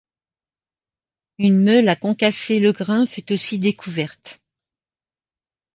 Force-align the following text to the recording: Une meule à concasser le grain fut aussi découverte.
Une 1.37 1.61
meule 1.63 1.87
à 1.87 1.95
concasser 1.95 2.59
le 2.59 2.71
grain 2.71 3.05
fut 3.05 3.31
aussi 3.31 3.59
découverte. 3.59 4.41